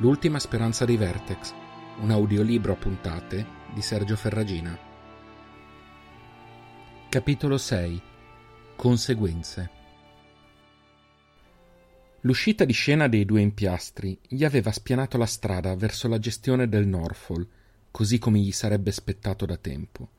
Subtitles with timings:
[0.00, 1.52] L'ultima speranza dei Vertex,
[2.02, 3.44] un audiolibro a puntate
[3.74, 4.78] di Sergio Ferragina.
[7.08, 8.02] Capitolo 6
[8.76, 9.70] Conseguenze
[12.20, 16.86] L'uscita di scena dei due impiastri gli aveva spianato la strada verso la gestione del
[16.86, 17.48] Norfolk,
[17.90, 20.10] così come gli sarebbe spettato da tempo.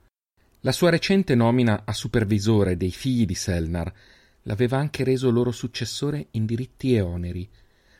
[0.59, 3.93] La sua recente nomina a supervisore dei figli di Selnar
[4.41, 7.49] l'aveva anche reso loro successore in diritti e oneri,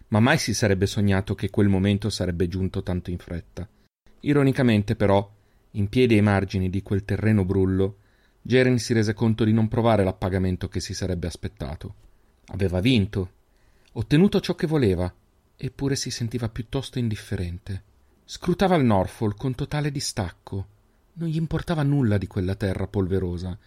[0.10, 3.68] ma mai si sarebbe sognato che quel momento sarebbe giunto tanto in fretta.
[4.22, 5.28] Ironicamente, però,
[5.72, 7.98] in piedi ai margini di quel terreno brullo,
[8.42, 11.96] Jeren si rese conto di non provare l'appagamento che si sarebbe aspettato.
[12.48, 13.32] Aveva vinto,
[13.94, 15.14] ottenuto ciò che voleva,
[15.56, 17.84] eppure si sentiva piuttosto indifferente.
[18.26, 20.68] Scrutava il Norfolk con totale distacco.
[21.14, 23.58] Non gli importava nulla di quella terra polverosa,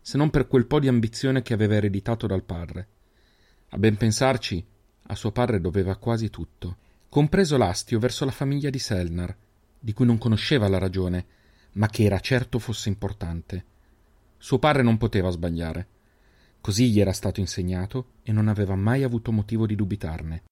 [0.00, 2.88] se non per quel po' di ambizione che aveva ereditato dal padre.
[3.68, 4.64] A ben pensarci,
[5.12, 6.76] a suo padre doveva quasi tutto,
[7.08, 9.36] compreso l'astio verso la famiglia di Selnar,
[9.78, 11.26] di cui non conosceva la ragione,
[11.72, 13.64] ma che era certo fosse importante.
[14.38, 15.86] Suo padre non poteva sbagliare.
[16.60, 20.44] Così gli era stato insegnato e non aveva mai avuto motivo di dubitarne.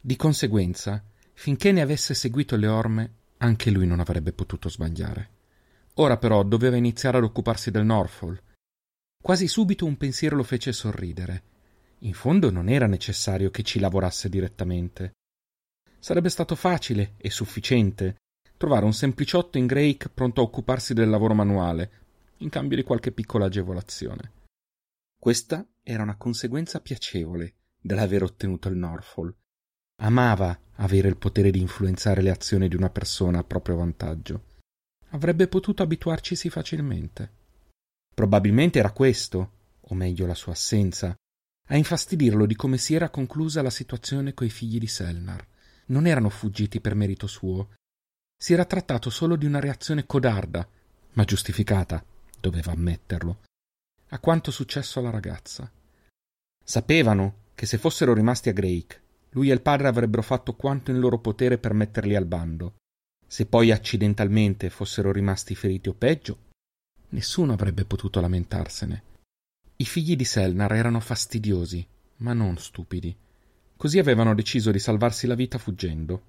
[0.00, 5.28] Di conseguenza, finché ne avesse seguito le orme, anche lui non avrebbe potuto sbagliare.
[5.94, 8.42] Ora però doveva iniziare ad occuparsi del Norfolk,
[9.22, 11.42] Quasi subito un pensiero lo fece sorridere.
[12.04, 15.12] In fondo non era necessario che ci lavorasse direttamente.
[15.98, 18.16] Sarebbe stato facile e sufficiente
[18.56, 21.90] trovare un sempliciotto in Drake pronto a occuparsi del lavoro manuale,
[22.38, 24.32] in cambio di qualche piccola agevolazione.
[25.16, 29.36] Questa era una conseguenza piacevole dell'aver ottenuto il Norfolk.
[30.02, 34.44] Amava avere il potere di influenzare le azioni di una persona a proprio vantaggio.
[35.10, 37.30] Avrebbe potuto abituarcisi facilmente.
[38.12, 41.16] Probabilmente era questo, o meglio la sua assenza,
[41.68, 45.46] a infastidirlo di come si era conclusa la situazione coi figli di Selnar.
[45.86, 47.70] Non erano fuggiti per merito suo.
[48.36, 50.66] Si era trattato solo di una reazione codarda,
[51.12, 52.04] ma giustificata,
[52.40, 53.40] doveva ammetterlo,
[54.08, 55.70] a quanto successo alla ragazza.
[56.64, 60.98] Sapevano che se fossero rimasti a Drake, lui e il padre avrebbero fatto quanto in
[60.98, 62.74] loro potere per metterli al bando.
[63.26, 66.50] Se poi accidentalmente fossero rimasti feriti o peggio,
[67.12, 69.02] Nessuno avrebbe potuto lamentarsene.
[69.76, 71.84] I figli di Selnar erano fastidiosi,
[72.18, 73.16] ma non stupidi.
[73.76, 76.22] Così avevano deciso di salvarsi la vita fuggendo.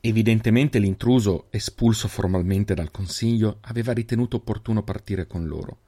[0.00, 5.78] Evidentemente l'intruso, espulso formalmente dal consiglio, aveva ritenuto opportuno partire con loro.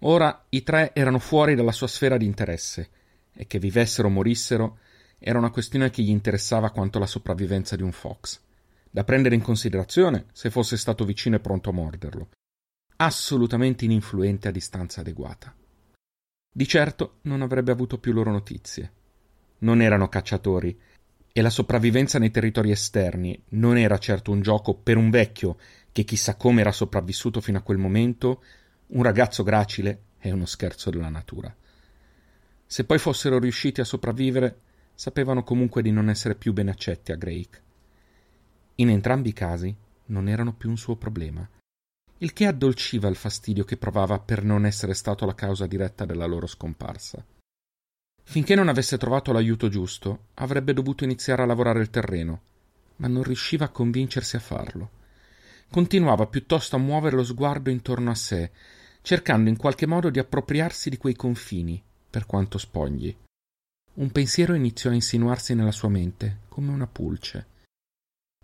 [0.00, 2.90] Ora i tre erano fuori dalla sua sfera di interesse,
[3.32, 4.78] e che vivessero o morissero
[5.18, 8.38] era una questione che gli interessava quanto la sopravvivenza di un fox,
[8.90, 12.28] da prendere in considerazione se fosse stato vicino e pronto a morderlo
[13.00, 15.54] assolutamente ininfluente a distanza adeguata.
[16.50, 18.92] Di certo non avrebbe avuto più loro notizie.
[19.58, 20.76] Non erano cacciatori
[21.32, 25.56] e la sopravvivenza nei territori esterni non era certo un gioco per un vecchio
[25.92, 28.42] che chissà come era sopravvissuto fino a quel momento,
[28.88, 31.54] un ragazzo gracile è uno scherzo della natura.
[32.66, 34.60] Se poi fossero riusciti a sopravvivere,
[34.94, 37.62] sapevano comunque di non essere più ben accetti a Drake.
[38.76, 39.74] In entrambi i casi
[40.06, 41.48] non erano più un suo problema
[42.18, 46.26] il che addolciva il fastidio che provava per non essere stato la causa diretta della
[46.26, 47.24] loro scomparsa.
[48.24, 52.40] Finché non avesse trovato l'aiuto giusto, avrebbe dovuto iniziare a lavorare il terreno,
[52.96, 54.90] ma non riusciva a convincersi a farlo.
[55.70, 58.50] Continuava piuttosto a muovere lo sguardo intorno a sé,
[59.00, 63.14] cercando in qualche modo di appropriarsi di quei confini, per quanto spogli.
[63.94, 67.46] Un pensiero iniziò a insinuarsi nella sua mente, come una pulce.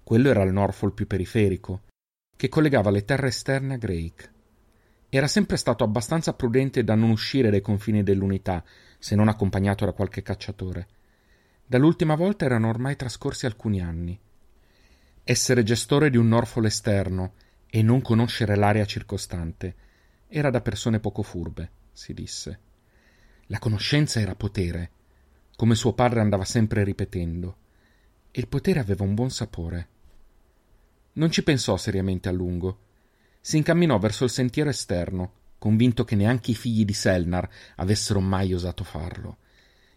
[0.02, 1.82] Quello era il Norfolk più periferico,
[2.36, 4.32] che collegava le terre esterne a Drake.
[5.08, 8.64] Era sempre stato abbastanza prudente da non uscire dai confini dell'unità,
[8.98, 10.88] se non accompagnato da qualche cacciatore.
[11.66, 14.18] Dall'ultima volta erano ormai trascorsi alcuni anni.
[15.22, 17.34] Essere gestore di un Norfolk esterno
[17.70, 19.74] e non conoscere l'area circostante
[20.28, 22.58] era da persone poco furbe, si disse.
[23.46, 24.90] La conoscenza era potere,
[25.54, 27.56] come suo padre andava sempre ripetendo,
[28.32, 29.88] e il potere aveva un buon sapore.
[31.16, 32.78] Non ci pensò seriamente a lungo.
[33.40, 38.52] Si incamminò verso il sentiero esterno, convinto che neanche i figli di Selnar avessero mai
[38.52, 39.36] osato farlo,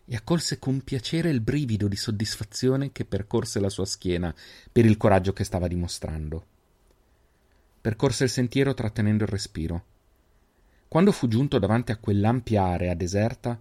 [0.06, 4.34] e accolse con piacere il brivido di soddisfazione che percorse la sua schiena
[4.72, 6.46] per il coraggio che stava dimostrando.
[7.82, 9.86] Percorse il sentiero trattenendo il respiro.
[10.88, 13.60] Quando fu giunto davanti a quell'ampia area deserta,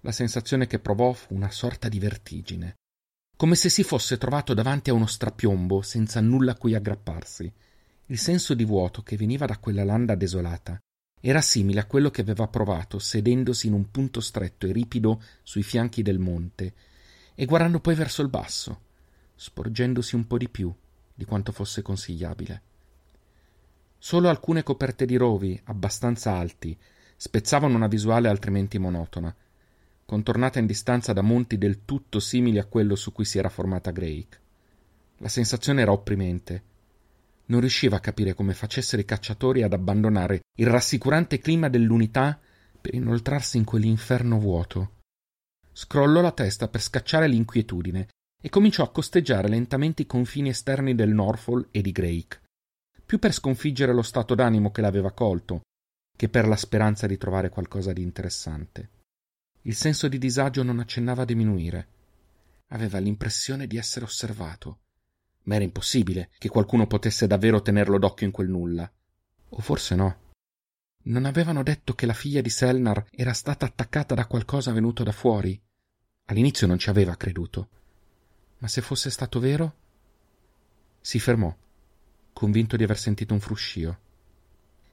[0.00, 2.76] la sensazione che provò fu una sorta di vertigine
[3.36, 7.52] come se si fosse trovato davanti a uno strapiombo senza nulla a cui aggrapparsi.
[8.06, 10.78] Il senso di vuoto che veniva da quella landa desolata
[11.20, 15.62] era simile a quello che aveva provato sedendosi in un punto stretto e ripido sui
[15.62, 16.72] fianchi del monte
[17.34, 18.80] e guardando poi verso il basso,
[19.34, 20.72] sporgendosi un po' di più
[21.14, 22.62] di quanto fosse consigliabile.
[23.98, 26.78] Solo alcune coperte di rovi, abbastanza alti,
[27.16, 29.34] spezzavano una visuale altrimenti monotona,
[30.06, 33.90] contornata in distanza da monti del tutto simili a quello su cui si era formata
[33.90, 34.40] Drake.
[35.18, 36.62] La sensazione era opprimente.
[37.46, 42.38] Non riusciva a capire come facessero i cacciatori ad abbandonare il rassicurante clima dell'unità
[42.80, 44.92] per inoltrarsi in quell'inferno vuoto.
[45.72, 48.08] Scrollò la testa per scacciare l'inquietudine
[48.40, 52.40] e cominciò a costeggiare lentamente i confini esterni del Norfolk e di Drake,
[53.04, 55.62] più per sconfiggere lo stato d'animo che l'aveva colto,
[56.16, 58.90] che per la speranza di trovare qualcosa di interessante.
[59.66, 61.88] Il senso di disagio non accennava a diminuire.
[62.68, 64.78] Aveva l'impressione di essere osservato.
[65.42, 68.88] Ma era impossibile che qualcuno potesse davvero tenerlo d'occhio in quel nulla.
[69.48, 70.20] O forse no.
[71.06, 75.12] Non avevano detto che la figlia di Selnar era stata attaccata da qualcosa venuto da
[75.12, 75.60] fuori?
[76.26, 77.68] All'inizio non ci aveva creduto.
[78.58, 79.74] Ma se fosse stato vero?
[81.00, 81.54] Si fermò,
[82.32, 83.98] convinto di aver sentito un fruscio.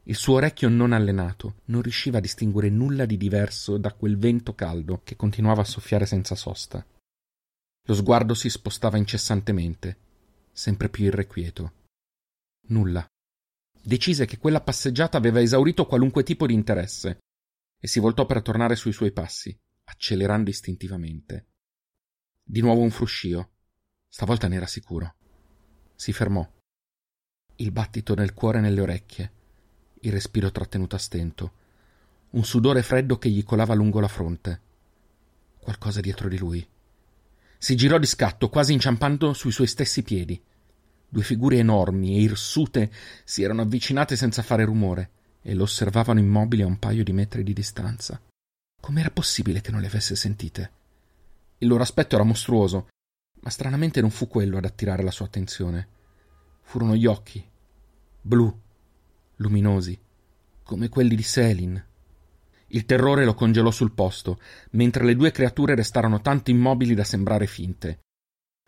[0.06, 4.54] Il suo orecchio non allenato non riusciva a distinguere nulla di diverso da quel vento
[4.54, 6.86] caldo che continuava a soffiare senza sosta.
[7.86, 9.98] Lo sguardo si spostava incessantemente,
[10.52, 11.74] sempre più irrequieto.
[12.68, 13.06] Nulla.
[13.82, 17.20] Decise che quella passeggiata aveva esaurito qualunque tipo di interesse
[17.80, 21.48] e si voltò per tornare sui suoi passi, accelerando istintivamente.
[22.44, 23.52] Di nuovo un fruscio.
[24.10, 25.16] Stavolta ne era sicuro.
[25.96, 26.46] Si fermò.
[27.56, 29.42] Il battito nel cuore e nelle orecchie
[30.06, 31.52] il respiro trattenuto a stento,
[32.32, 34.62] un sudore freddo che gli colava lungo la fronte.
[35.60, 36.68] Qualcosa dietro di lui.
[37.58, 40.42] Si girò di scatto, quasi inciampando sui suoi stessi piedi.
[41.08, 42.92] Due figure enormi e irsute
[43.24, 45.12] si erano avvicinate senza fare rumore
[45.42, 48.20] e lo osservavano immobili a un paio di metri di distanza.
[48.82, 50.72] Com'era possibile che non le avesse sentite?
[51.60, 52.88] Il loro aspetto era mostruoso,
[53.42, 55.88] ma stranamente non fu quello ad attirare la sua attenzione.
[56.64, 57.46] Furono gli occhi,
[58.20, 58.63] blu,
[59.38, 60.00] luminosi,
[60.64, 61.84] come quelli di Selin.
[62.68, 64.40] Il terrore lo congelò sul posto,
[64.72, 68.00] mentre le due creature restarono tanto immobili da sembrare finte.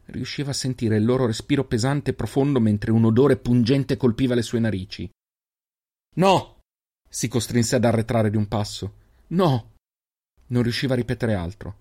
[0.06, 4.44] Riusciva a sentire il loro respiro pesante e profondo mentre un odore pungente colpiva le
[4.44, 5.09] sue narici.
[6.15, 6.59] No!
[7.09, 8.94] si costrinse ad arretrare di un passo.
[9.27, 9.73] No!
[10.47, 11.77] Non riusciva a ripetere altro.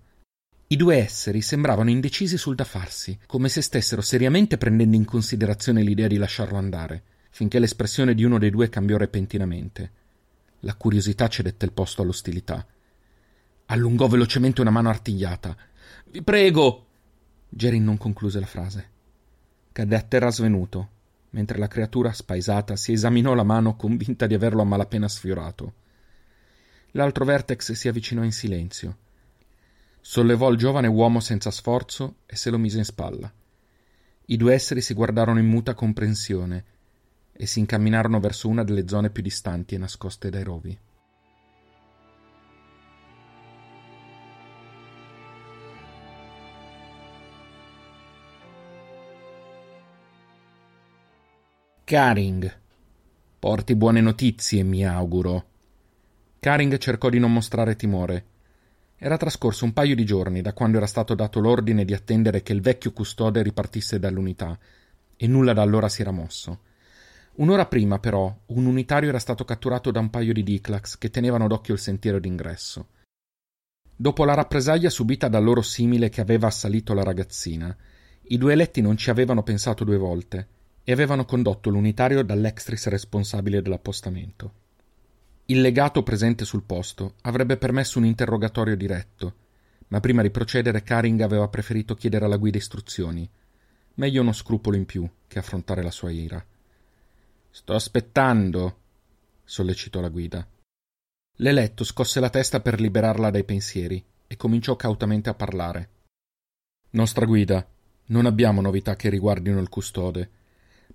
[0.67, 5.83] I due esseri sembravano indecisi sul da farsi, come se stessero seriamente prendendo in considerazione
[5.83, 7.03] l'idea di lasciarlo andare
[7.35, 9.91] finché l'espressione di uno dei due cambiò repentinamente.
[10.61, 12.65] La curiosità cedette il posto all'ostilità.
[13.65, 15.53] Allungò velocemente una mano artigliata.
[16.05, 16.85] Vi prego!
[17.49, 18.89] Gerin non concluse la frase.
[19.73, 20.89] Cadde a terra svenuto,
[21.31, 25.73] mentre la creatura, spaesata, si esaminò la mano convinta di averlo a malapena sfiorato.
[26.91, 28.97] L'altro vertex si avvicinò in silenzio.
[29.99, 33.29] Sollevò il giovane uomo senza sforzo e se lo mise in spalla.
[34.27, 36.73] I due esseri si guardarono in muta comprensione
[37.37, 40.79] e si incamminarono verso una delle zone più distanti e nascoste dai rovi.
[51.83, 52.59] Karing.
[53.37, 55.45] Porti buone notizie, mi auguro.
[56.39, 58.25] Karing cercò di non mostrare timore.
[58.97, 62.53] Era trascorso un paio di giorni da quando era stato dato l'ordine di attendere che
[62.53, 64.57] il vecchio custode ripartisse dall'unità,
[65.15, 66.64] e nulla da allora si era mosso.
[67.37, 71.47] Un'ora prima, però, un unitario era stato catturato da un paio di Diclax che tenevano
[71.47, 72.87] d'occhio il sentiero d'ingresso.
[73.93, 77.75] Dopo la rappresaglia subita dal loro simile che aveva assalito la ragazzina,
[78.27, 80.47] i due eletti non ci avevano pensato due volte
[80.85, 84.53] e avevano condotto l'unitario dall'extris responsabile dell'appostamento.
[85.47, 89.35] Il legato presente sul posto avrebbe permesso un interrogatorio diretto,
[89.89, 93.29] ma prima di procedere Caring aveva preferito chiedere alla guida istruzioni.
[93.95, 96.43] Meglio uno scrupolo in più che affrontare la sua ira.
[97.55, 98.79] Sto aspettando,
[99.45, 100.45] sollecitò la guida.
[101.37, 105.89] L'eletto scosse la testa per liberarla dai pensieri e cominciò cautamente a parlare.
[106.89, 107.65] Nostra guida,
[108.07, 110.29] non abbiamo novità che riguardino il custode,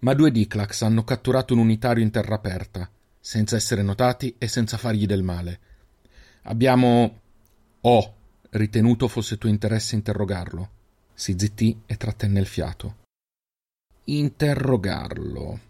[0.01, 4.77] ma due Diclax hanno catturato un unitario in terra aperta, senza essere notati e senza
[4.77, 5.61] fargli del male.
[6.43, 7.21] Abbiamo.
[7.81, 8.15] Ho
[8.51, 10.71] ritenuto fosse tuo interesse interrogarlo.
[11.15, 12.97] Si zittì e trattenne il fiato.
[14.05, 15.69] Interrogarlo.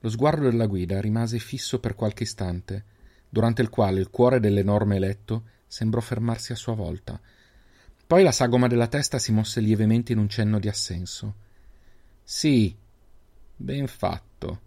[0.00, 2.84] Lo sguardo della guida rimase fisso per qualche istante,
[3.28, 7.20] durante il quale il cuore dell'enorme eletto sembrò fermarsi a sua volta.
[8.06, 11.34] Poi la sagoma della testa si mosse lievemente in un cenno di assenso.
[12.22, 12.74] Sì,
[13.56, 14.60] ben fatto.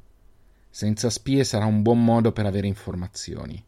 [0.69, 3.63] Senza spie sarà un buon modo per avere informazioni.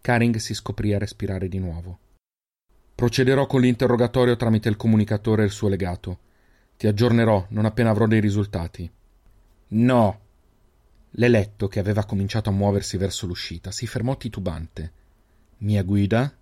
[0.00, 1.98] Caring si scoprì a respirare di nuovo.
[2.94, 6.18] Procederò con l'interrogatorio tramite il comunicatore e il suo legato.
[6.76, 8.90] Ti aggiornerò non appena avrò dei risultati.
[9.68, 10.20] No.
[11.12, 14.92] L'eletto, che aveva cominciato a muoversi verso l'uscita, si fermò titubante.
[15.58, 16.32] Mia guida?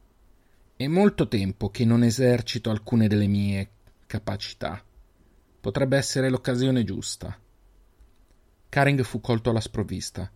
[0.77, 3.71] È molto tempo che non esercito alcune delle mie
[4.07, 4.83] capacità.
[5.61, 7.39] Potrebbe essere l'occasione giusta.
[8.69, 10.31] Karing fu colto alla sprovvista.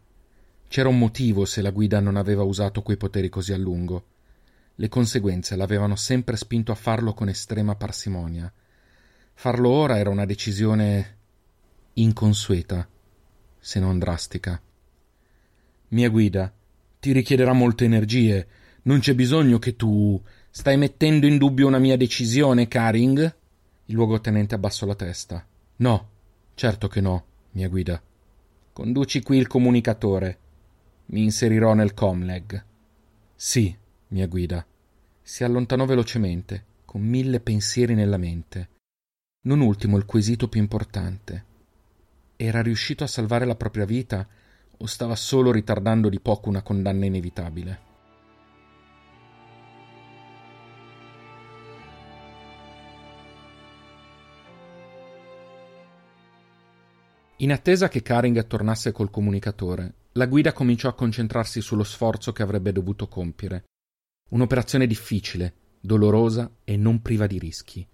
[0.66, 4.04] C'era un motivo se la guida non aveva usato quei poteri così a lungo.
[4.76, 8.50] Le conseguenze l'avevano sempre spinto a farlo con estrema parsimonia.
[9.34, 11.18] Farlo ora era una decisione
[11.94, 12.88] inconsueta,
[13.60, 14.60] se non drastica.
[15.88, 16.52] Mia guida,
[16.98, 18.46] ti richiederà molte energie.
[18.82, 20.20] Non c'è bisogno che tu.
[20.50, 23.36] Stai mettendo in dubbio una mia decisione, Karing?
[23.86, 25.46] Il luogotenente abbassò la testa.
[25.76, 26.08] No,
[26.54, 28.00] certo che no, mia guida.
[28.72, 30.38] Conduci qui il comunicatore.
[31.06, 32.64] Mi inserirò nel Comleg.
[33.34, 33.76] Sì,
[34.08, 34.64] mia guida.
[35.22, 38.68] Si allontanò velocemente, con mille pensieri nella mente.
[39.42, 41.44] Non ultimo il quesito più importante.
[42.42, 44.26] Era riuscito a salvare la propria vita
[44.78, 47.80] o stava solo ritardando di poco una condanna inevitabile?
[57.36, 62.42] In attesa che Karing tornasse col comunicatore, la guida cominciò a concentrarsi sullo sforzo che
[62.42, 63.64] avrebbe dovuto compiere.
[64.30, 67.86] Un'operazione difficile, dolorosa e non priva di rischi.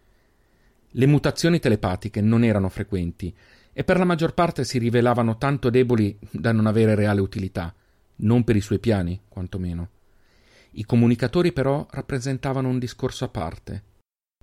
[0.90, 3.34] Le mutazioni telepatiche non erano frequenti
[3.78, 7.74] e per la maggior parte si rivelavano tanto deboli da non avere reale utilità,
[8.20, 9.90] non per i suoi piani, quantomeno.
[10.70, 13.82] I comunicatori però rappresentavano un discorso a parte.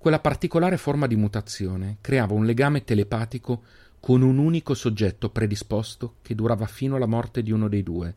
[0.00, 3.64] Quella particolare forma di mutazione creava un legame telepatico
[3.98, 8.14] con un unico soggetto predisposto che durava fino alla morte di uno dei due.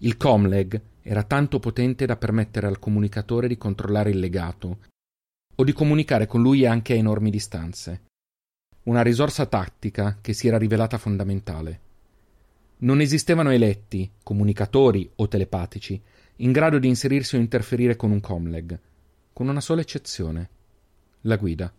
[0.00, 4.78] Il comleg era tanto potente da permettere al comunicatore di controllare il legato
[5.54, 8.04] o di comunicare con lui anche a enormi distanze.
[8.84, 11.80] Una risorsa tattica che si era rivelata fondamentale.
[12.78, 16.02] Non esistevano eletti, comunicatori o telepatici,
[16.36, 18.76] in grado di inserirsi o interferire con un comleg,
[19.32, 20.48] con una sola eccezione
[21.22, 21.72] la guida.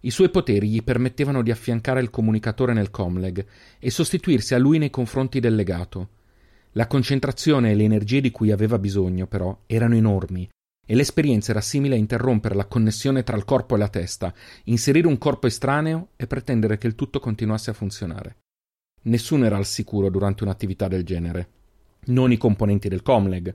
[0.00, 3.44] I suoi poteri gli permettevano di affiancare il comunicatore nel comleg
[3.80, 6.08] e sostituirsi a lui nei confronti del legato.
[6.72, 10.48] La concentrazione e le energie di cui aveva bisogno, però, erano enormi,
[10.86, 14.32] e l'esperienza era simile a interrompere la connessione tra il corpo e la testa,
[14.64, 18.38] inserire un corpo estraneo e pretendere che il tutto continuasse a funzionare.
[19.02, 21.50] Nessuno era al sicuro durante un'attività del genere.
[22.06, 23.52] Non i componenti del comleg,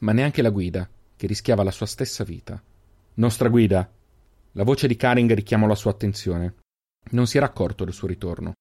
[0.00, 2.62] ma neanche la guida, che rischiava la sua stessa vita.
[3.14, 3.90] Nostra guida,
[4.52, 6.54] la voce di Karing richiamò la sua attenzione.
[7.12, 8.52] Non si era accorto del suo ritorno.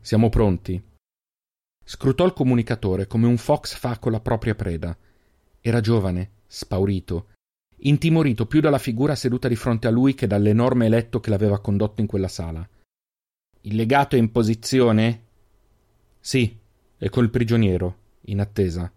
[0.00, 0.82] Siamo pronti.
[1.84, 4.96] Scrutò il comunicatore come un fox fa con la propria preda.
[5.60, 7.28] Era giovane, spaurito,
[7.78, 12.00] intimorito più dalla figura seduta di fronte a lui che dall'enorme letto che l'aveva condotto
[12.00, 12.66] in quella sala.
[13.62, 15.24] Il legato è in posizione?
[16.20, 16.56] Sì,
[16.98, 18.90] e col prigioniero, in attesa.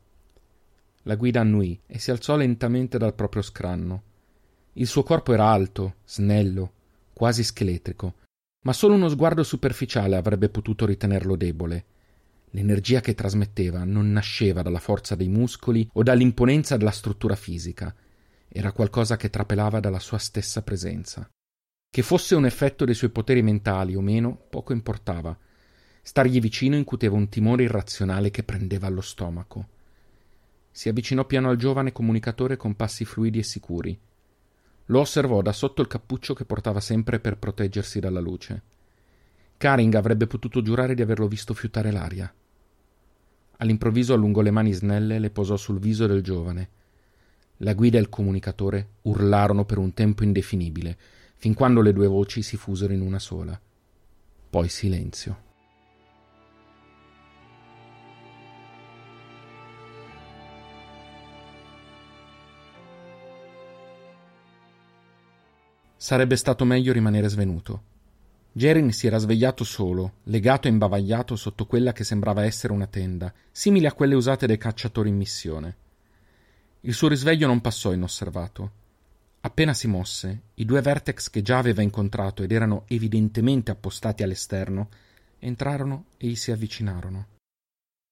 [1.03, 4.03] La guida annui e si alzò lentamente dal proprio scranno.
[4.73, 6.71] Il suo corpo era alto, snello,
[7.13, 8.13] quasi scheletrico,
[8.61, 11.85] ma solo uno sguardo superficiale avrebbe potuto ritenerlo debole.
[12.51, 17.93] L'energia che trasmetteva non nasceva dalla forza dei muscoli o dall'imponenza della struttura fisica,
[18.47, 21.29] era qualcosa che trapelava dalla sua stessa presenza.
[21.91, 25.37] Che fosse un effetto dei suoi poteri mentali o meno, poco importava.
[26.01, 29.67] Stargli vicino incuteva un timore irrazionale che prendeva allo stomaco.
[30.71, 33.99] Si avvicinò piano al giovane comunicatore con passi fluidi e sicuri.
[34.85, 38.63] Lo osservò da sotto il cappuccio che portava sempre per proteggersi dalla luce.
[39.57, 42.33] Karing avrebbe potuto giurare di averlo visto fiutare l'aria.
[43.61, 46.69] All'improvviso allungò le mani snelle e le posò sul viso del giovane.
[47.57, 50.97] La guida e il comunicatore urlarono per un tempo indefinibile,
[51.35, 53.59] fin quando le due voci si fusero in una sola.
[54.49, 55.47] Poi silenzio.
[65.97, 67.83] Sarebbe stato meglio rimanere svenuto.
[68.51, 73.31] Gerin si era svegliato solo, legato e imbavagliato sotto quella che sembrava essere una tenda,
[73.51, 75.77] simile a quelle usate dai cacciatori in missione.
[76.81, 78.71] Il suo risveglio non passò inosservato.
[79.41, 84.89] Appena si mosse, i due vertex che già aveva incontrato ed erano evidentemente appostati all'esterno,
[85.39, 87.27] entrarono e gli si avvicinarono.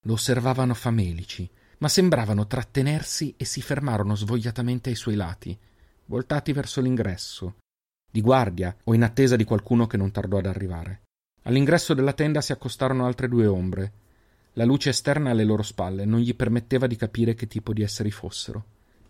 [0.05, 5.57] Lo osservavano famelici, ma sembravano trattenersi e si fermarono svogliatamente ai suoi lati,
[6.05, 7.55] voltati verso l'ingresso,
[8.09, 11.01] di guardia o in attesa di qualcuno che non tardò ad arrivare.
[11.43, 13.91] All'ingresso della tenda si accostarono altre due ombre.
[14.53, 18.11] La luce esterna alle loro spalle non gli permetteva di capire che tipo di esseri
[18.11, 18.65] fossero.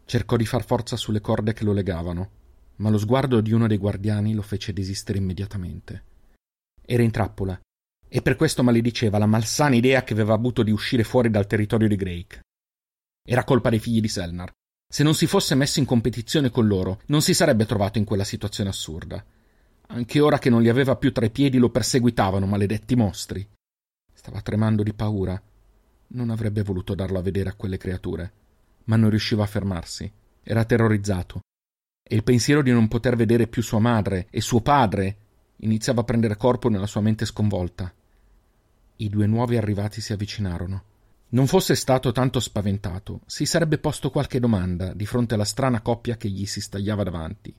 [0.05, 2.29] Cercò di far forza sulle corde che lo legavano,
[2.77, 6.03] ma lo sguardo di uno dei guardiani lo fece desistere immediatamente.
[6.85, 7.59] Era in trappola
[8.09, 11.87] e per questo malediceva la malsana idea che aveva avuto di uscire fuori dal territorio
[11.87, 12.41] di Drake.
[13.25, 14.53] Era colpa dei figli di Selnar.
[14.89, 18.23] Se non si fosse messo in competizione con loro, non si sarebbe trovato in quella
[18.23, 19.23] situazione assurda.
[19.87, 23.45] Anche ora che non li aveva più tra i piedi lo perseguitavano, maledetti mostri.
[24.13, 25.41] Stava tremando di paura.
[26.09, 28.31] Non avrebbe voluto darlo a vedere a quelle creature,
[28.85, 30.09] ma non riusciva a fermarsi.
[30.41, 31.41] Era terrorizzato.
[32.01, 35.17] E il pensiero di non poter vedere più sua madre e suo padre
[35.57, 37.93] iniziava a prendere corpo nella sua mente sconvolta.
[38.97, 40.83] I due nuovi arrivati si avvicinarono.
[41.29, 46.15] Non fosse stato tanto spaventato, si sarebbe posto qualche domanda di fronte alla strana coppia
[46.15, 47.53] che gli si stagliava davanti.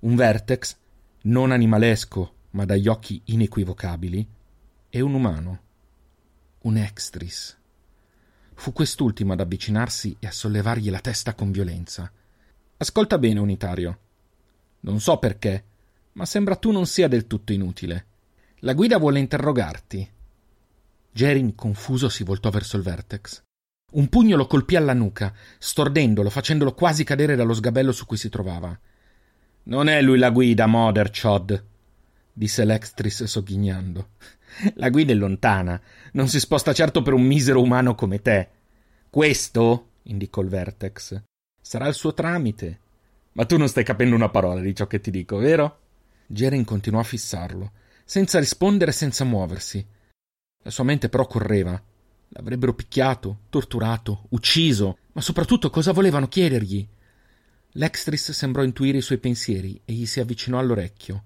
[0.00, 0.76] Un vertex,
[1.22, 4.26] non animalesco, ma dagli occhi inequivocabili,
[4.90, 5.60] e un umano.
[6.62, 7.56] Un extris.
[8.54, 12.10] Fu quest'ultimo ad avvicinarsi e a sollevargli la testa con violenza.
[12.78, 13.98] Ascolta bene, unitario.
[14.80, 15.64] Non so perché,
[16.14, 18.06] ma sembra tu non sia del tutto inutile.
[18.60, 20.10] La guida vuole interrogarti.
[21.18, 23.42] Gerin, confuso, si voltò verso il vertex.
[23.94, 28.28] Un pugno lo colpì alla nuca, stordendolo, facendolo quasi cadere dallo sgabello su cui si
[28.28, 28.78] trovava.
[29.64, 31.64] Non è lui la guida, Mother Chod,
[32.32, 34.10] disse l'extris sogghignando.
[34.74, 35.80] La guida è lontana,
[36.12, 38.48] non si sposta certo per un misero umano come te.
[39.10, 41.20] Questo, indicò il vertex,
[41.60, 42.78] sarà il suo tramite.
[43.32, 45.80] Ma tu non stai capendo una parola di ciò che ti dico, vero?
[46.28, 47.72] Gerin continuò a fissarlo,
[48.04, 49.84] senza rispondere, senza muoversi.
[50.62, 51.80] La sua mente però correva.
[52.28, 56.86] L'avrebbero picchiato, torturato, ucciso, ma soprattutto cosa volevano chiedergli?
[57.72, 61.24] L'extris sembrò intuire i suoi pensieri e gli si avvicinò all'orecchio.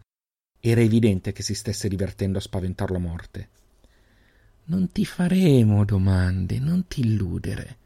[0.61, 3.49] Era evidente che si stesse divertendo a spaventarlo a morte.
[4.65, 7.79] Non ti faremo domande, non ti illudere.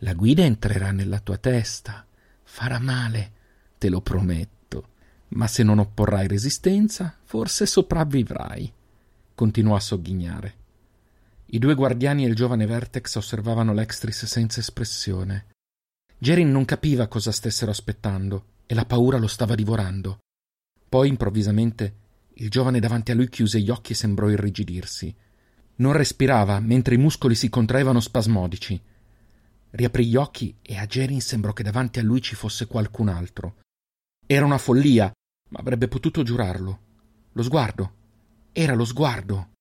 [0.00, 2.06] La guida entrerà nella tua testa,
[2.42, 3.32] farà male,
[3.78, 4.88] te lo prometto.
[5.28, 8.72] Ma se non opporrai resistenza, forse sopravvivrai.
[9.34, 10.54] Continuò a sogghignare.
[11.54, 15.52] I due guardiani e il giovane Vertex osservavano l'Extris senza espressione.
[16.18, 20.18] Gerin non capiva cosa stessero aspettando e la paura lo stava divorando.
[20.88, 21.94] Poi, improvvisamente,
[22.34, 25.14] il giovane davanti a lui chiuse gli occhi e sembrò irrigidirsi.
[25.76, 28.82] Non respirava, mentre i muscoli si contraevano spasmodici.
[29.70, 33.58] Riaprì gli occhi e a Gerin sembrò che davanti a lui ci fosse qualcun altro.
[34.26, 35.12] Era una follia,
[35.50, 36.80] ma avrebbe potuto giurarlo.
[37.30, 37.92] Lo sguardo.
[38.50, 39.52] Era lo sguardo.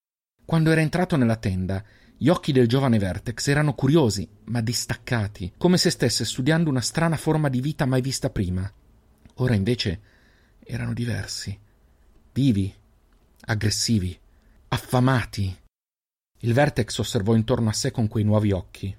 [0.46, 1.84] Quando era entrato nella tenda,
[2.18, 7.16] gli occhi del giovane Vertex erano curiosi, ma distaccati, come se stesse studiando una strana
[7.16, 8.72] forma di vita mai vista prima.
[9.36, 10.02] Ora invece
[10.60, 11.58] erano diversi,
[12.34, 12.74] vivi,
[13.42, 14.18] aggressivi,
[14.68, 15.58] affamati.
[16.40, 18.96] Il Vertex osservò intorno a sé con quei nuovi occhi.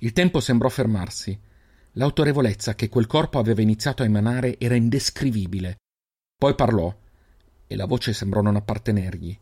[0.00, 1.38] Il tempo sembrò fermarsi.
[1.92, 5.76] L'autorevolezza che quel corpo aveva iniziato a emanare era indescrivibile.
[6.36, 6.94] Poi parlò,
[7.66, 9.38] e la voce sembrò non appartenergli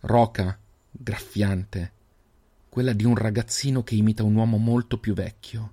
[0.00, 0.58] roca,
[0.90, 1.92] graffiante,
[2.68, 5.72] quella di un ragazzino che imita un uomo molto più vecchio.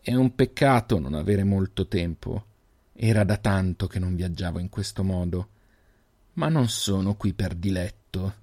[0.00, 2.44] È un peccato non avere molto tempo.
[2.92, 5.48] Era da tanto che non viaggiavo in questo modo.
[6.34, 8.34] Ma non sono qui per diletto.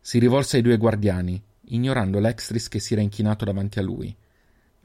[0.00, 4.14] Si rivolse ai due guardiani, ignorando l'extris che si era inchinato davanti a lui.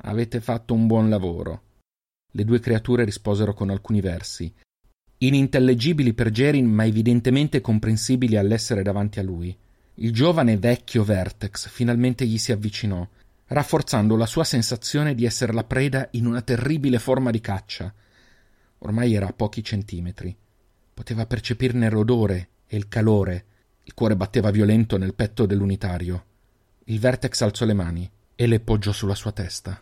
[0.02, 1.62] Avete fatto un buon lavoro.
[2.32, 4.54] Le due creature risposero con alcuni versi,
[5.20, 9.56] inintellegibili per Gerin ma evidentemente comprensibili all'essere davanti a lui.
[9.96, 13.08] Il giovane vecchio Vertex finalmente gli si avvicinò,
[13.48, 17.92] rafforzando la sua sensazione di essere la preda in una terribile forma di caccia.
[18.80, 20.36] Ormai era a pochi centimetri.
[20.94, 23.46] Poteva percepirne l'odore e il calore.
[23.84, 26.26] Il cuore batteva violento nel petto dell'unitario.
[26.86, 29.82] Il Vertex alzò le mani e le poggiò sulla sua testa.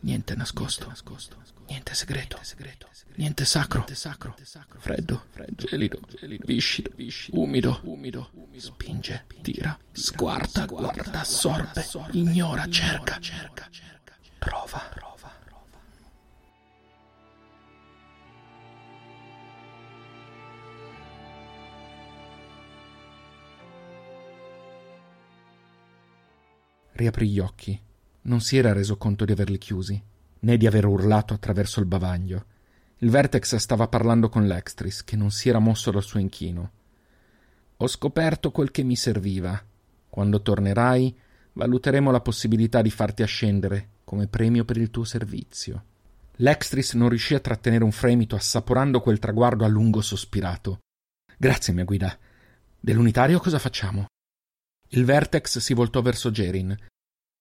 [0.00, 0.92] niente nascosto,
[1.68, 2.38] niente segreto,
[3.16, 3.84] niente sacro,
[4.78, 6.00] freddo, gelido,
[6.46, 6.90] viscido,
[7.32, 13.18] umido, spinge, tira, sguarda, guarda, assorbe, ignora, cerca,
[14.38, 15.06] trova.
[26.92, 27.87] Riaprì gli occhi.
[28.28, 30.00] Non si era reso conto di averli chiusi,
[30.40, 32.44] né di aver urlato attraverso il bavaglio.
[32.98, 36.70] Il Vertex stava parlando con l'Extris, che non si era mosso dal suo inchino.
[37.78, 39.64] Ho scoperto quel che mi serviva,
[40.10, 41.16] Quando tornerai,
[41.52, 45.84] valuteremo la possibilità di farti ascendere come premio per il tuo servizio.
[46.36, 50.80] L'extris non riuscì a trattenere un fremito assaporando quel traguardo a lungo sospirato.
[51.36, 52.16] Grazie, mia guida.
[52.78, 54.06] Dell'unitario cosa facciamo?
[54.88, 56.76] Il Vertex si voltò verso Gerin.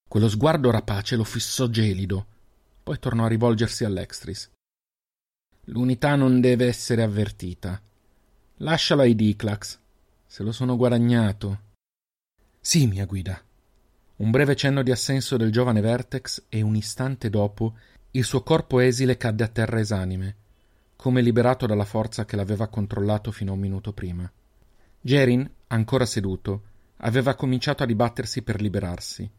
[0.08, 2.26] Quello sguardo rapace lo fissò gelido.
[2.84, 4.50] Poi tornò a rivolgersi all'Extris.
[5.66, 7.82] L'unità non deve essere avvertita.
[8.58, 9.80] Lascialo ai Diclax.
[10.26, 11.62] Se lo sono guadagnato.
[12.62, 13.42] Sì, mia guida.
[14.18, 17.76] Un breve cenno di assenso del giovane Vertex e un istante dopo
[18.12, 20.36] il suo corpo esile cadde a terra esanime,
[20.96, 24.30] come liberato dalla forza che l'aveva controllato fino a un minuto prima.
[25.00, 26.64] Gerin, ancora seduto,
[26.98, 29.30] aveva cominciato a dibattersi per liberarsi.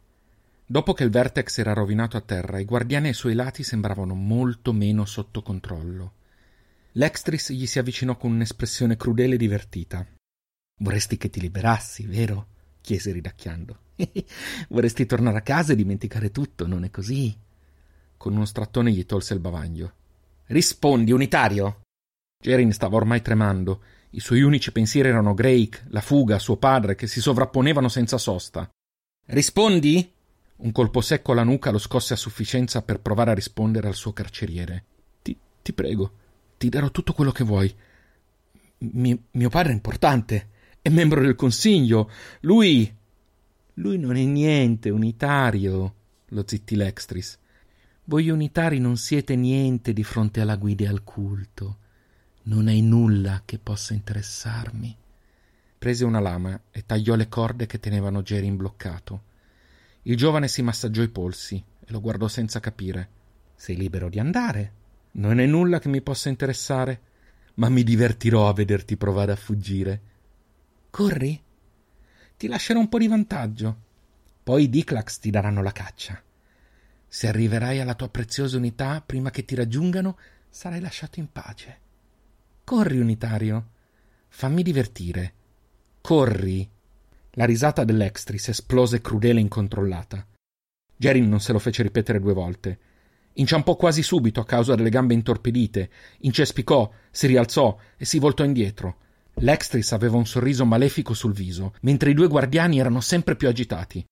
[0.70, 4.74] Dopo che il Vertex era rovinato a terra, i guardiani ai suoi lati sembravano molto
[4.74, 6.12] meno sotto controllo.
[6.92, 10.06] L'extris gli si avvicinò con un'espressione crudele e divertita.
[10.80, 12.48] Vorresti che ti liberassi, vero?
[12.82, 13.78] chiese ridacchiando.
[14.68, 17.34] Vorresti tornare a casa e dimenticare tutto, non è così?
[18.18, 19.92] Con uno strattone gli tolse il bavaglio.
[20.48, 21.80] Rispondi, unitario!
[22.38, 23.82] Gerin stava ormai tremando.
[24.10, 28.68] I suoi unici pensieri erano Drake, la fuga, suo padre, che si sovrapponevano senza sosta.
[29.28, 30.16] Rispondi?
[30.58, 34.12] Un colpo secco alla nuca lo scosse a sufficienza per provare a rispondere al suo
[34.12, 34.84] carceriere.
[35.22, 36.12] Ti, ti prego,
[36.58, 37.72] ti darò tutto quello che vuoi.
[38.78, 40.48] Mi, mio padre è importante.
[40.82, 42.10] È membro del consiglio.
[42.40, 42.92] Lui.
[43.74, 45.94] Lui non è niente, unitario,
[46.26, 47.38] lo zittì l'Extris.
[48.04, 51.78] Voi unitari non siete niente di fronte alla guida e al culto.
[52.44, 54.96] Non hai nulla che possa interessarmi.
[55.78, 59.22] Prese una lama e tagliò le corde che tenevano Gerin bloccato.
[60.08, 63.10] Il giovane si massaggiò i polsi e lo guardò senza capire.
[63.54, 64.72] Sei libero di andare.
[65.12, 67.00] Non è nulla che mi possa interessare,
[67.56, 70.00] ma mi divertirò a vederti provare a fuggire.
[70.88, 71.42] Corri?
[72.38, 73.82] Ti lascerò un po' di vantaggio.
[74.42, 76.22] Poi i Diclax ti daranno la caccia.
[77.06, 80.16] Se arriverai alla tua preziosa unità prima che ti raggiungano,
[80.48, 81.80] sarai lasciato in pace.
[82.64, 83.72] Corri, unitario.
[84.28, 85.34] Fammi divertire.
[86.00, 86.66] Corri.
[87.38, 90.26] La risata dell'Extris esplose crudele e incontrollata.
[90.96, 92.78] Gerin non se lo fece ripetere due volte.
[93.34, 95.88] Inciampò quasi subito a causa delle gambe intorpidite,
[96.22, 98.96] incespicò, si rialzò e si voltò indietro.
[99.34, 104.04] L'Extris aveva un sorriso malefico sul viso, mentre i due guardiani erano sempre più agitati.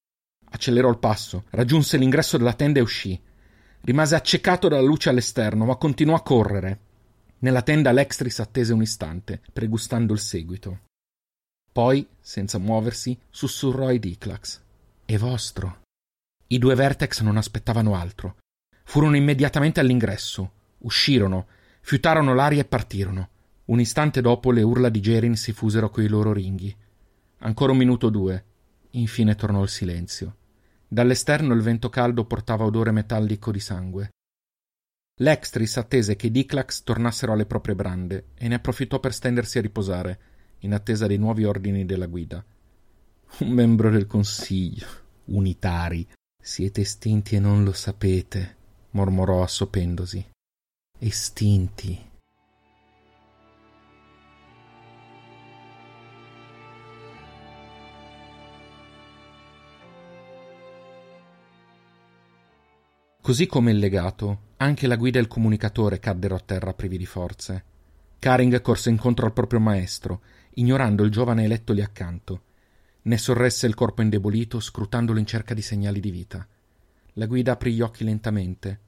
[0.50, 3.20] Accelerò il passo, raggiunse l'ingresso della tenda e uscì.
[3.80, 6.78] Rimase accecato dalla luce all'esterno, ma continuò a correre.
[7.40, 10.78] Nella tenda Lextris attese un istante, pregustando il seguito.
[11.76, 14.62] Poi, senza muoversi, sussurrò ai Diclax.
[15.04, 15.82] È vostro.
[16.46, 18.36] I due Vertex non aspettavano altro.
[18.82, 20.52] Furono immediatamente all'ingresso.
[20.78, 21.48] Uscirono,
[21.82, 23.28] fiutarono l'aria e partirono.
[23.66, 26.74] Un istante dopo le urla di Gerin si fusero coi loro ringhi.
[27.40, 28.44] Ancora un minuto o due.
[28.92, 30.36] Infine tornò il silenzio.
[30.88, 34.12] Dall'esterno il vento caldo portava odore metallico di sangue.
[35.16, 39.60] L'extris attese che i Diclax tornassero alle proprie brande e ne approfittò per stendersi a
[39.60, 40.20] riposare,
[40.60, 42.44] in attesa dei nuovi ordini della guida.
[43.38, 44.86] Un membro del consiglio.
[45.26, 46.06] Unitari.
[46.40, 48.56] Siete estinti e non lo sapete,
[48.90, 50.24] mormorò assopendosi.
[50.98, 52.10] Estinti.
[63.20, 67.06] Così come il legato, anche la guida e il comunicatore caddero a terra privi di
[67.06, 67.64] forze.
[68.20, 70.20] Caring corse incontro al proprio maestro,
[70.58, 72.42] ignorando il giovane eletto lì accanto.
[73.02, 76.46] Ne sorresse il corpo indebolito, scrutandolo in cerca di segnali di vita.
[77.14, 78.80] La guida aprì gli occhi lentamente.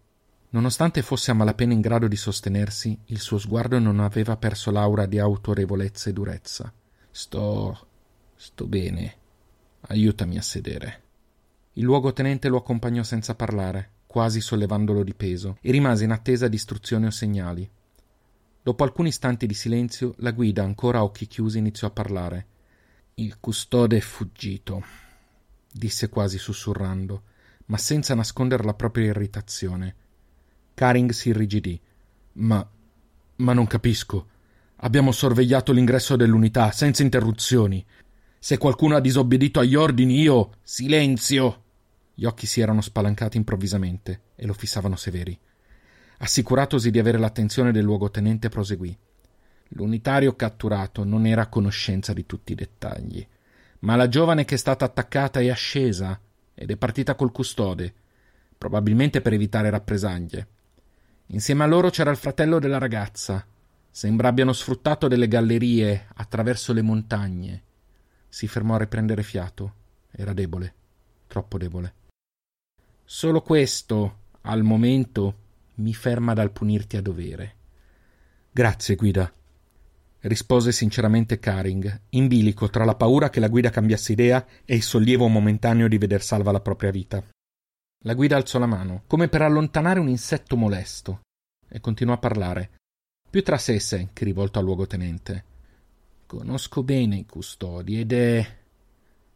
[0.51, 5.07] Nonostante fosse a malapena in grado di sostenersi, il suo sguardo non aveva perso l'aura
[5.07, 6.73] di autorevolezza e durezza.
[7.11, 7.87] Sto.
[8.35, 9.17] sto bene.
[9.89, 11.03] Aiutami a sedere.
[11.75, 16.57] Il luogotenente lo accompagnò senza parlare, quasi sollevandolo di peso, e rimase in attesa di
[16.57, 17.71] istruzioni o segnali.
[18.69, 22.47] Dopo alcuni istanti di silenzio, la guida, ancora a occhi chiusi, iniziò a parlare.
[23.15, 24.85] Il custode è fuggito,
[25.73, 27.23] disse quasi sussurrando,
[27.65, 29.95] ma senza nascondere la propria irritazione.
[30.75, 31.81] Caring si irrigidì.
[32.33, 32.71] Ma.
[33.37, 34.29] ma non capisco.
[34.77, 37.83] Abbiamo sorvegliato l'ingresso dell'unità senza interruzioni.
[38.39, 40.57] Se qualcuno ha disobbedito agli ordini, io.
[40.63, 41.63] Silenzio!
[42.13, 45.41] Gli occhi si erano spalancati improvvisamente e lo fissavano severi.
[46.19, 48.97] Assicuratosi di avere l'attenzione del luogotenente, proseguì.
[49.73, 53.25] L'unitario catturato non era a conoscenza di tutti i dettagli,
[53.81, 56.19] ma la giovane che è stata attaccata è ascesa
[56.55, 57.95] ed è partita col custode,
[58.57, 60.49] probabilmente per evitare rappresaglie.
[61.27, 63.47] Insieme a loro c'era il fratello della ragazza.
[63.91, 67.63] Sembra abbiano sfruttato delle gallerie attraverso le montagne.
[68.29, 69.75] Si fermò a riprendere fiato
[70.11, 70.75] Era debole,
[71.29, 71.95] troppo debole.
[73.05, 75.47] Solo questo, al momento,
[75.79, 77.55] mi ferma dal punirti a dovere.
[78.51, 79.33] Grazie, guida,
[80.21, 84.83] rispose sinceramente Caring, in bilico tra la paura che la guida cambiasse idea e il
[84.83, 87.23] sollievo momentaneo di veder salva la propria vita.
[88.05, 91.21] La guida alzò la mano, come per allontanare un insetto molesto,
[91.69, 92.71] e continuò a parlare,
[93.31, 95.45] più tra sé e sé che rivolto al luogotenente.
[96.27, 98.57] Conosco bene i custodi ed è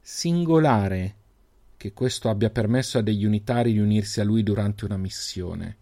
[0.01, 1.17] singolare
[1.77, 5.79] che questo abbia permesso a degli unitari di unirsi a lui durante una missione,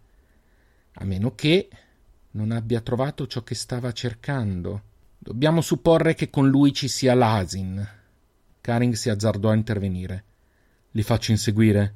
[1.01, 1.67] a meno che
[2.31, 4.83] non abbia trovato ciò che stava cercando.
[5.17, 7.85] Dobbiamo supporre che con lui ci sia l'Asin.
[8.61, 10.23] Karing si azzardò a intervenire.
[10.91, 11.95] Li faccio inseguire?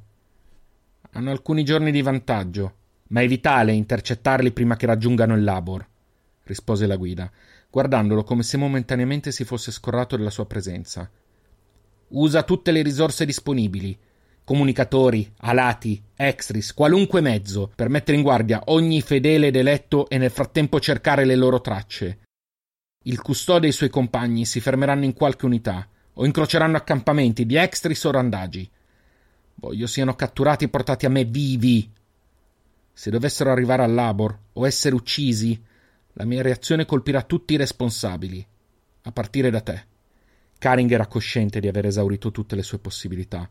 [1.11, 2.75] Hanno alcuni giorni di vantaggio,
[3.09, 5.87] ma è vitale intercettarli prima che raggiungano il Labor,
[6.43, 7.31] rispose la guida,
[7.69, 11.09] guardandolo come se momentaneamente si fosse scorrato della sua presenza.
[12.07, 13.97] Usa tutte le risorse disponibili.
[14.45, 20.29] Comunicatori, alati, extris, qualunque mezzo, per mettere in guardia ogni fedele ed eletto e nel
[20.29, 22.19] frattempo cercare le loro tracce.
[23.05, 27.55] Il custode e i suoi compagni si fermeranno in qualche unità o incroceranno accampamenti di
[27.55, 28.69] extris o randagi.
[29.55, 31.91] Voglio siano catturati e portati a me vivi.
[32.93, 35.59] Se dovessero arrivare al labor o essere uccisi,
[36.13, 38.45] la mia reazione colpirà tutti i responsabili,
[39.01, 39.85] a partire da te.
[40.57, 43.49] Karing era cosciente di aver esaurito tutte le sue possibilità.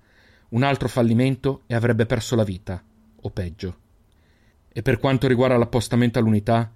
[0.55, 2.83] Un altro fallimento e avrebbe perso la vita,
[3.21, 3.77] o peggio.
[4.69, 6.73] E per quanto riguarda l'appostamento all'unità,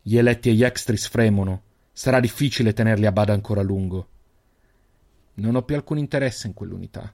[0.00, 1.62] gli eletti e gli extris fremono
[1.98, 4.08] Sarà difficile tenerli a bada ancora a lungo.
[5.34, 7.12] Non ho più alcun interesse in quell'unità.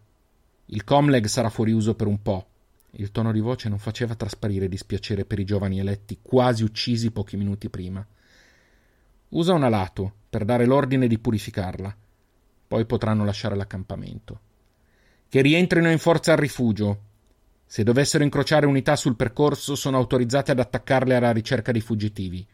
[0.66, 2.46] Il Comleg sarà fuori uso per un po'.
[2.90, 7.38] Il tono di voce non faceva trasparire dispiacere per i giovani eletti quasi uccisi pochi
[7.38, 8.06] minuti prima.
[9.30, 11.96] Usa un alato per dare l'ordine di purificarla.
[12.68, 14.43] Poi potranno lasciare l'accampamento.
[15.34, 17.00] Che rientrino in forza al rifugio.
[17.66, 22.46] Se dovessero incrociare unità sul percorso, sono autorizzati ad attaccarle alla ricerca di fuggitivi.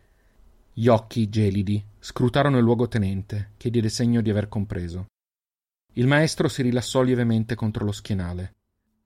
[0.72, 5.08] Gli occhi gelidi scrutarono il luogotenente, che diede segno di aver compreso.
[5.92, 8.54] Il maestro si rilassò lievemente contro lo schienale.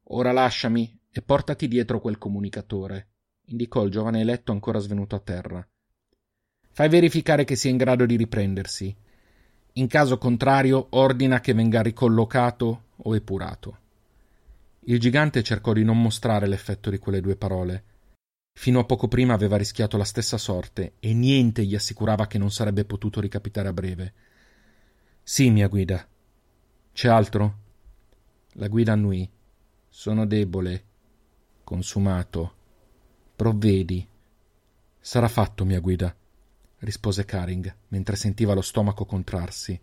[0.05, 3.09] Ora lasciami e portati dietro quel comunicatore,
[3.47, 5.69] indicò il giovane eletto ancora svenuto a terra.
[6.71, 8.95] Fai verificare che sia in grado di riprendersi.
[9.75, 13.79] In caso contrario, ordina che venga ricollocato o epurato.
[14.87, 17.85] Il gigante cercò di non mostrare l'effetto di quelle due parole,
[18.57, 22.53] Fino a poco prima aveva rischiato la stessa sorte e niente gli assicurava che non
[22.53, 24.13] sarebbe potuto ricapitare a breve.
[25.23, 26.07] Sì, mia guida.
[26.93, 27.59] C'è altro?
[28.53, 29.29] La guida annui.
[29.89, 30.85] Sono debole.
[31.65, 32.55] Consumato.
[33.35, 34.07] Provvedi.
[35.01, 36.15] Sarà fatto, mia guida,
[36.85, 39.81] rispose Caring, mentre sentiva lo stomaco contrarsi.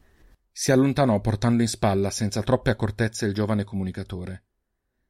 [0.52, 4.44] Si allontanò portando in spalla senza troppe accortezze il giovane comunicatore.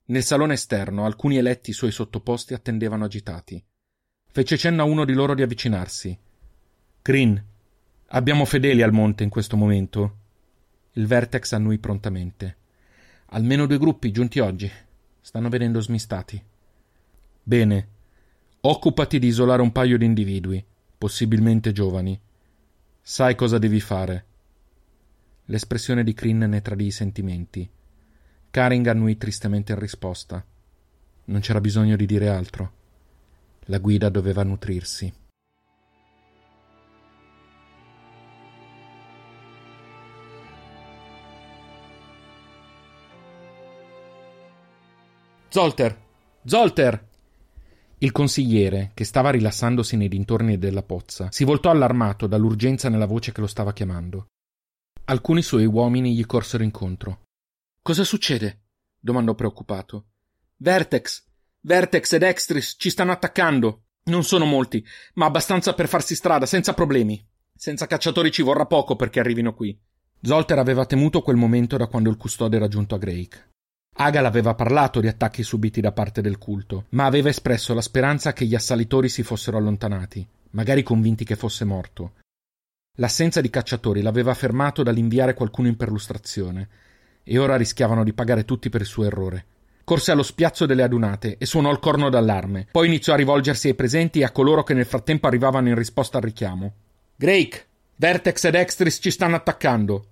[0.05, 3.63] Nel salone esterno alcuni eletti suoi sottoposti attendevano agitati.
[4.33, 6.17] Fece cenno a uno di loro di avvicinarsi.
[7.01, 7.43] Crin,
[8.07, 10.17] abbiamo fedeli al monte in questo momento?
[10.93, 12.57] Il Vertex annui prontamente.
[13.27, 14.69] Almeno due gruppi giunti oggi.
[15.19, 16.41] Stanno venendo smistati.
[17.43, 17.87] Bene.
[18.61, 20.63] Occupati di isolare un paio di individui,
[21.01, 22.21] possibilmente giovani.
[23.01, 24.25] Sai cosa devi fare.
[25.45, 27.67] L'espressione di Crin ne tradì i sentimenti.
[28.51, 30.45] Karing annui tristemente in risposta.
[31.25, 32.73] Non c'era bisogno di dire altro.
[33.61, 35.11] La guida doveva nutrirsi.
[45.49, 45.99] Zolter!
[46.45, 47.09] Zolter!
[48.03, 53.31] Il consigliere, che stava rilassandosi nei dintorni della pozza, si voltò allarmato dall'urgenza nella voce
[53.31, 54.25] che lo stava chiamando.
[55.05, 57.25] Alcuni suoi uomini gli corsero incontro.
[57.79, 58.61] Cosa succede?
[58.99, 60.05] domandò preoccupato.
[60.57, 61.23] Vertex.
[61.59, 63.83] Vertex ed Extris ci stanno attaccando.
[64.05, 64.83] Non sono molti,
[65.13, 67.23] ma abbastanza per farsi strada, senza problemi.
[67.55, 69.79] Senza cacciatori ci vorrà poco perché arrivino qui.
[70.19, 73.49] Zolter aveva temuto quel momento da quando il custode era giunto a Drake.
[73.97, 78.33] Agal aveva parlato di attacchi subiti da parte del culto, ma aveva espresso la speranza
[78.33, 82.13] che gli assalitori si fossero allontanati, magari convinti che fosse morto.
[82.97, 86.67] L'assenza di cacciatori l'aveva fermato dall'inviare qualcuno in perlustrazione,
[87.23, 89.45] e ora rischiavano di pagare tutti per il suo errore.
[89.83, 92.67] Corse allo spiazzo delle adunate e suonò il corno d'allarme.
[92.71, 96.17] Poi iniziò a rivolgersi ai presenti e a coloro che nel frattempo arrivavano in risposta
[96.17, 96.73] al richiamo.
[97.15, 100.11] Drake, Vertex ed Extris ci stanno attaccando.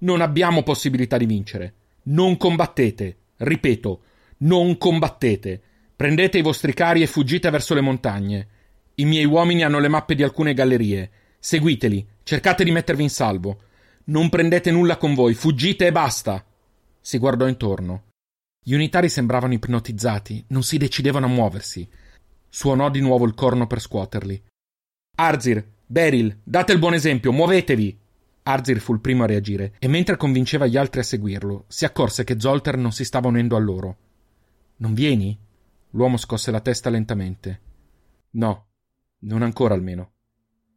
[0.00, 1.74] Non abbiamo possibilità di vincere.
[2.04, 3.16] Non combattete.
[3.42, 4.02] Ripeto,
[4.38, 5.62] non combattete.
[5.96, 8.48] Prendete i vostri cari e fuggite verso le montagne.
[8.96, 11.10] I miei uomini hanno le mappe di alcune gallerie.
[11.38, 13.62] Seguiteli, cercate di mettervi in salvo.
[14.04, 16.44] Non prendete nulla con voi, fuggite e basta.
[17.00, 18.08] Si guardò intorno.
[18.62, 21.88] Gli unitari sembravano ipnotizzati, non si decidevano a muoversi.
[22.46, 24.42] Suonò di nuovo il corno per scuoterli.
[25.16, 27.98] Arzir, Beryl, date il buon esempio, muovetevi!
[28.42, 32.24] Arzir fu il primo a reagire, e mentre convinceva gli altri a seguirlo, si accorse
[32.24, 33.96] che Zolter non si stava unendo a loro.
[34.76, 35.38] Non vieni?
[35.90, 37.60] L'uomo scosse la testa lentamente.
[38.30, 38.68] No,
[39.20, 40.12] non ancora almeno.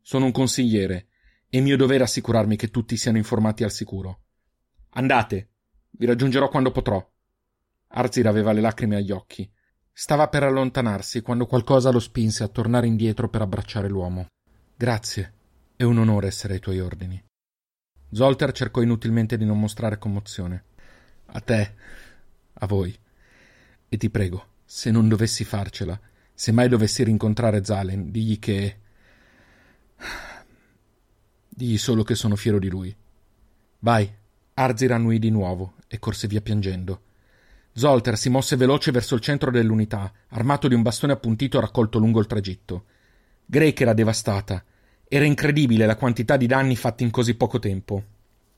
[0.02, 1.08] Sono un consigliere,
[1.50, 4.22] e mio dovere assicurarmi che tutti siano informati al sicuro.
[4.92, 5.50] Andate,
[5.92, 7.12] vi raggiungerò quando potrò.
[7.88, 9.50] Arzir aveva le lacrime agli occhi.
[9.92, 14.26] Stava per allontanarsi quando qualcosa lo spinse a tornare indietro per abbracciare l'uomo.
[14.76, 15.34] Grazie,
[15.76, 17.24] è un onore essere ai tuoi ordini.
[18.14, 20.64] Zolter cercò inutilmente di non mostrare commozione.
[21.26, 21.74] A te,
[22.54, 22.96] a voi.
[23.90, 26.00] E ti prego, se non dovessi farcela,
[26.34, 28.78] se mai dovessi rincontrare Zalen, digli che.
[31.50, 32.96] Digli solo che sono fiero di lui.
[33.80, 34.22] Vai.
[34.56, 37.02] Arzir annui di nuovo e corse via piangendo.
[37.72, 42.20] Zolter si mosse veloce verso il centro dell'unità, armato di un bastone appuntito raccolto lungo
[42.20, 42.86] il tragitto.
[43.44, 44.64] Drake era devastata.
[45.16, 48.04] Era incredibile la quantità di danni fatti in così poco tempo.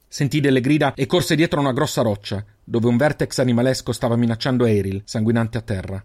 [0.07, 4.63] Sentì delle grida e corse dietro una grossa roccia, dove un vertex animalesco stava minacciando
[4.63, 6.01] Eril, sanguinante a terra.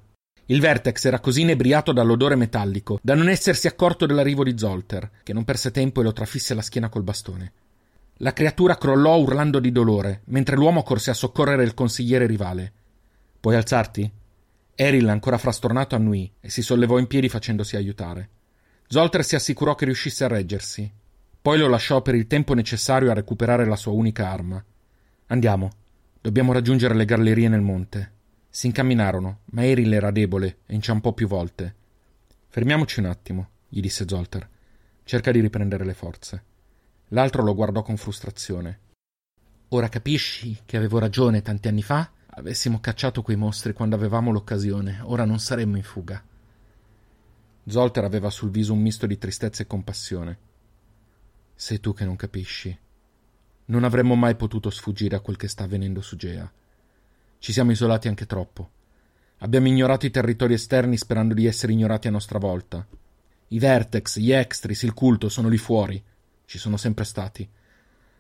[0.47, 5.33] Il vertex era così inebriato dall'odore metallico da non essersi accorto dell'arrivo di Zolter, che
[5.33, 7.53] non perse tempo e lo trafisse alla schiena col bastone.
[8.15, 12.73] La creatura crollò urlando di dolore, mentre l'uomo corse a soccorrere il consigliere rivale.
[13.39, 14.11] Puoi alzarti?
[14.75, 18.31] Eril, ancora frastornato, annui e si sollevò in piedi facendosi aiutare.
[18.93, 20.93] Zolter si assicurò che riuscisse a reggersi.
[21.41, 24.61] Poi lo lasciò per il tempo necessario a recuperare la sua unica arma.
[25.27, 25.71] Andiamo.
[26.21, 28.13] Dobbiamo raggiungere le gallerie nel monte.
[28.51, 31.73] Si incamminarono, ma Eril era debole e inciampò più volte.
[32.49, 34.49] Fermiamoci un attimo, gli disse Zolter.
[35.05, 36.43] Cerca di riprendere le forze.
[37.11, 38.81] L'altro lo guardò con frustrazione.
[39.69, 42.11] Ora capisci che avevo ragione tanti anni fa?
[42.27, 46.21] Avessimo cacciato quei mostri quando avevamo l'occasione, ora non saremmo in fuga.
[47.67, 50.39] Zolter aveva sul viso un misto di tristezza e compassione.
[51.55, 52.77] Sei tu che non capisci.
[53.67, 56.51] Non avremmo mai potuto sfuggire a quel che sta avvenendo su Gea.
[57.39, 58.71] Ci siamo isolati anche troppo.
[59.39, 62.87] Abbiamo ignorato i territori esterni sperando di essere ignorati a nostra volta.
[63.49, 66.03] I Vertex, gli Extris, il culto sono lì fuori.
[66.45, 67.49] Ci sono sempre stati.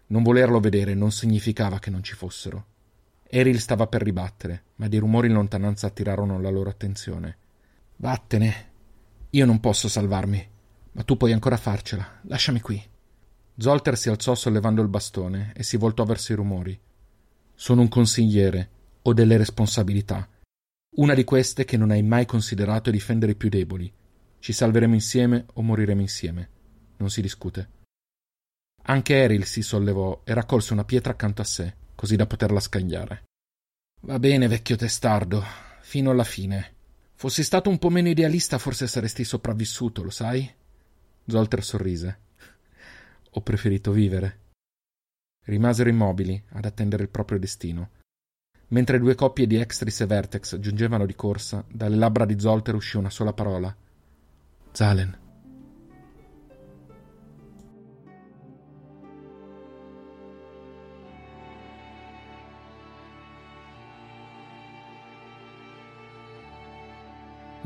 [0.06, 2.66] Non volerlo vedere non significava che non ci fossero.
[3.22, 7.36] Eril stava per ribattere, ma dei rumori in lontananza attirarono la loro attenzione.
[7.96, 8.69] Vattene.
[9.30, 10.48] Io non posso salvarmi,
[10.92, 12.20] ma tu puoi ancora farcela.
[12.22, 12.82] Lasciami qui.
[13.56, 16.78] Zolter si alzò sollevando il bastone e si voltò verso i rumori.
[17.54, 18.70] Sono un consigliere,
[19.02, 20.28] ho delle responsabilità.
[20.96, 23.92] Una di queste che non hai mai considerato è difendere i più deboli.
[24.38, 26.48] Ci salveremo insieme o moriremo insieme.
[26.96, 27.68] Non si discute.
[28.84, 33.24] Anche Eril si sollevò e raccolse una pietra accanto a sé così da poterla scagliare.
[34.04, 35.44] Va bene, vecchio testardo,
[35.82, 36.76] fino alla fine.
[37.20, 40.50] Fossi stato un po' meno idealista, forse saresti sopravvissuto, lo sai?
[41.26, 42.18] Zolter sorrise.
[43.32, 44.38] Ho preferito vivere.
[45.44, 47.90] Rimasero immobili ad attendere il proprio destino.
[48.68, 52.96] Mentre due coppie di Extris e Vertex giungevano di corsa, dalle labbra di Zolter uscì
[52.96, 53.76] una sola parola.
[54.72, 55.19] Zalen.